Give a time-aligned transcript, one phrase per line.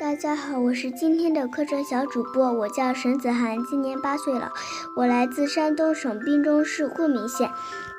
[0.00, 4.50] 大家好，我是今天的课程小主播，我叫沈子涵，今年八岁了，
[4.96, 7.50] 我来自山东省滨州市惠民县。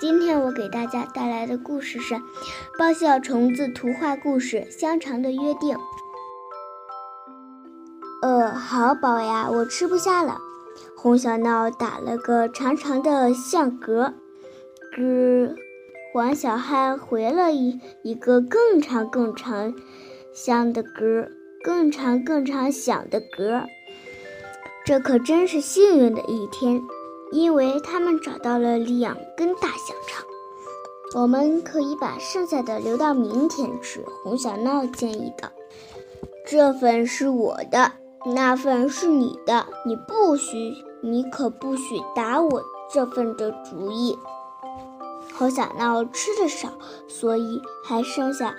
[0.00, 2.14] 今天我给大家带来的故事是
[2.78, 5.76] 《爆笑虫子图画故事：香肠的约定》。
[8.22, 10.38] 呃，好饱呀，我吃不下了。
[10.96, 14.14] 红小闹打了个长长的象嗝，
[14.96, 15.54] 咯。
[16.14, 19.74] 黄小憨回了一一个更长更长
[20.32, 21.28] 香的嗝，
[21.62, 23.66] 更长更长响的嗝。
[24.84, 26.82] 这可真是幸运的一天，
[27.32, 30.24] 因为他们找到了两根大香肠。
[31.14, 34.04] 我们可以把剩下的留到明天吃。
[34.22, 35.50] 红小闹建议道
[36.46, 37.92] ：“这份是我的，
[38.34, 40.72] 那份是你的，你不许，
[41.02, 44.18] 你可不许打我这份的主意。”
[45.36, 46.68] 红小闹吃的少，
[47.08, 48.54] 所以还剩下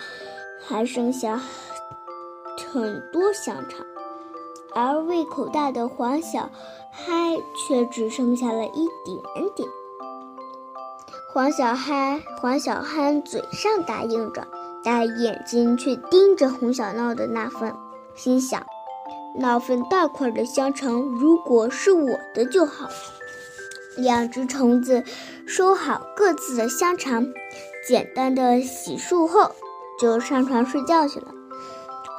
[0.60, 1.42] 还剩下
[2.72, 3.86] 很多香肠，
[4.74, 6.50] 而胃口大的黄小
[6.90, 9.20] 嗨却只剩下了一点
[9.58, 9.68] 点。
[11.34, 14.48] 黄小嗨黄小憨嘴上答应着，
[14.86, 17.76] 但眼睛却盯着红小闹的那份，
[18.16, 18.66] 心想：
[19.36, 22.88] 那份大块的香肠如果是我的就好。
[23.98, 25.04] 两只虫子
[25.46, 27.28] 收好各自的香肠，
[27.86, 29.52] 简单的洗漱后，
[30.00, 31.34] 就上床睡觉去了。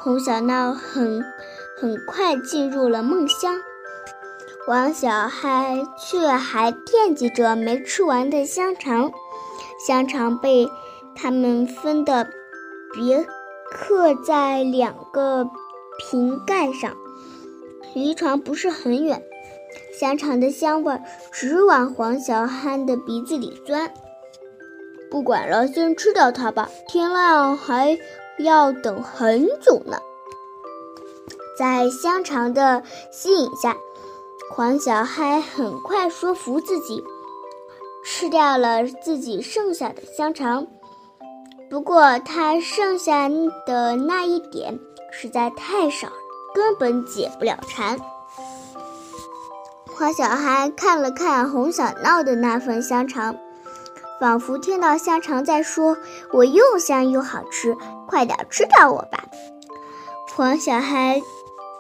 [0.03, 1.25] 红小闹很
[1.81, 3.61] 很快进入了梦乡，
[4.67, 9.13] 王小嗨却还惦记着没吃完的香肠。
[9.87, 10.69] 香肠被
[11.15, 12.29] 他们分的
[12.93, 13.25] 别
[13.71, 15.49] 刻在两个
[16.01, 16.97] 瓶盖上，
[17.95, 19.23] 离床不是很远。
[19.97, 23.93] 香肠的香味直往黄小憨的鼻子里钻。
[25.13, 27.97] 不管了，先吃掉它吧，天亮还
[28.39, 29.99] 要等很久呢。
[31.59, 33.77] 在香肠的吸引下，
[34.51, 37.05] 黄小嗨很快说服自己
[38.05, 40.67] 吃掉了自己剩下的香肠。
[41.71, 43.29] 不过，他剩下
[43.67, 44.79] 的那一点
[45.11, 46.09] 实在太少，
[46.55, 47.99] 根本解不了馋。
[49.95, 53.37] 黄小嗨看了看红小闹的那份香肠，
[54.23, 55.99] 仿佛听到香肠在说
[56.33, 59.25] ：“我又香又好吃，快点吃掉我吧！”
[60.33, 61.21] 黄小孩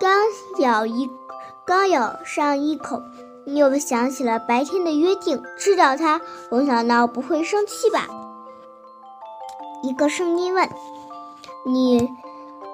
[0.01, 0.25] 刚
[0.59, 1.09] 咬一，
[1.65, 3.01] 刚咬上一口，
[3.47, 6.21] 又想起了白天的约定，吃掉它，
[6.51, 8.09] 红小闹不会生气吧？
[9.85, 10.69] 一个声音问
[11.65, 12.11] ：“你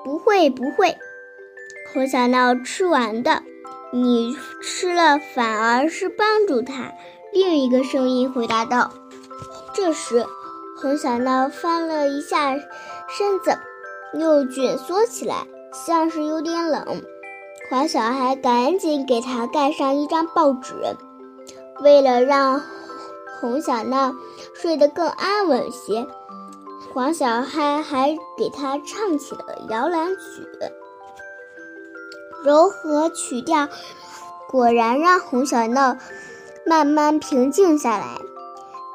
[0.02, 0.96] 不会不会？”
[1.92, 3.42] 红小闹吃完的。
[3.92, 6.90] 你吃了反而是帮助他。
[7.34, 8.90] 另一个声音回答道。
[9.80, 10.26] 这时，
[10.76, 12.56] 红小闹翻了一下
[13.08, 13.56] 身子，
[14.12, 17.04] 又蜷缩起来，像是有点冷。
[17.70, 20.74] 黄小孩赶紧给他盖上一张报纸。
[21.80, 22.60] 为了让
[23.40, 24.16] 红小闹
[24.52, 26.08] 睡得更安稳些，
[26.92, 30.48] 黄小孩还给他唱起了摇篮曲。
[32.44, 33.68] 柔和曲调
[34.48, 35.96] 果然让红小闹
[36.66, 38.18] 慢慢平静下来。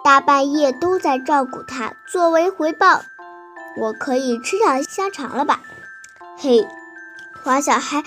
[0.03, 3.01] 大半夜都在照顾他，作为回报，
[3.77, 5.61] 我可以吃掉香肠了吧？
[6.37, 6.67] 嘿，
[7.41, 8.03] 黄小孩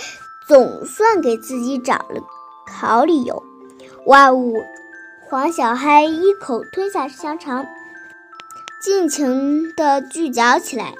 [0.46, 2.20] 总算给自己找了
[2.70, 3.42] 好理由。
[4.04, 4.62] 哇呜！
[5.28, 7.66] 黄小孩一口吞下香肠，
[8.80, 10.94] 尽情地咀嚼起来。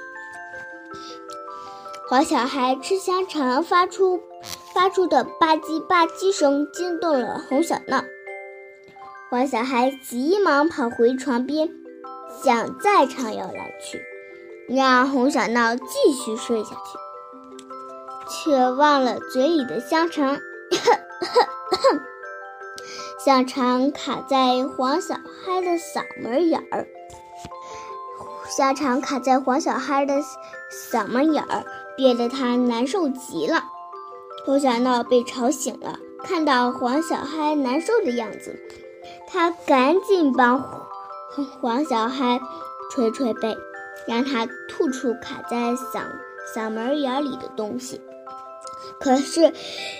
[2.09, 4.21] 黄小孩吃香肠发出
[4.73, 8.03] 发出的吧唧吧唧声惊动了红小闹。
[9.29, 11.69] 黄小孩急忙跑回床边，
[12.45, 14.01] 想再唱摇篮曲，
[14.69, 16.99] 让红小闹继续睡下去，
[18.29, 20.39] 却忘了嘴里的香肠。
[23.19, 26.87] 香肠卡在黄小孩的嗓门眼儿，
[28.57, 30.15] 香肠卡在黄小孩的
[30.71, 31.65] 嗓门眼儿。
[31.97, 33.65] 憋得他难受极了。
[34.45, 38.55] 红小闹被吵醒了，看到黄小嗨难受的样子，
[39.37, 40.65] 他赶紧帮
[41.61, 42.41] 黄小嗨
[42.91, 43.55] 捶捶背，
[44.09, 46.05] 让他吐出卡在嗓
[46.55, 48.01] 嗓门眼里的东西。
[48.99, 49.53] 可是，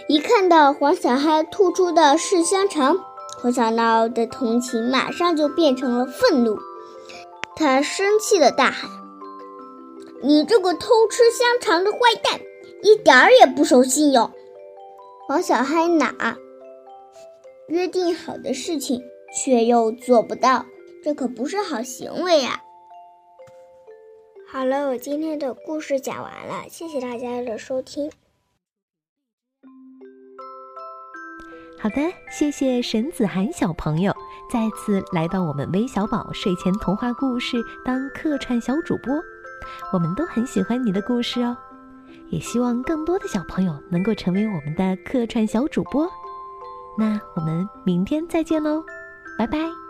[0.09, 2.97] 一看到黄小嗨吐出的是香肠，
[3.39, 6.59] 黄小闹的同情马上就变成了愤怒，
[7.55, 8.91] 他生气的大喊。
[10.23, 12.41] 你这个偷吃香肠的坏蛋，
[12.83, 14.31] 一点儿也不守信用！
[15.29, 16.39] 黄小嗨哪
[17.69, 19.03] 约定好的事情
[19.35, 20.65] 却又做不到
[21.03, 22.63] 这可不是好行为呀。
[24.49, 28.11] 好了我今天的故事讲完了谢谢大家的收听。
[31.79, 31.97] 好的
[32.31, 34.13] 谢谢沈子涵小朋友
[34.51, 39.15] 再次来到我们微小宝睡前童话故事当客串小主播
[39.93, 41.57] 我们都很喜欢你的故事哦。
[42.29, 46.09] 也希望更多的小朋友能够成为我们的客串小主播。
[46.99, 48.85] 那我们明天再见喽。
[49.37, 49.86] 拜拜。